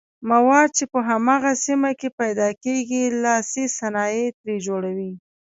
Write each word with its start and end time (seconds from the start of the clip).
مواد 0.29 0.69
چې 0.77 0.85
په 0.91 0.99
هماغه 1.09 1.51
سیمه 1.65 1.91
کې 1.99 2.09
پیداکیږي 2.19 3.03
لاسي 3.23 3.65
صنایع 3.77 4.27
ترې 4.39 4.55
جوړوي. 4.67 5.11